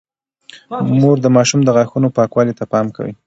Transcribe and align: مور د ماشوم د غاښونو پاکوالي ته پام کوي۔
مور 1.01 1.17
د 1.21 1.27
ماشوم 1.35 1.61
د 1.63 1.69
غاښونو 1.75 2.13
پاکوالي 2.17 2.53
ته 2.59 2.63
پام 2.73 2.85
کوي۔ 2.95 3.13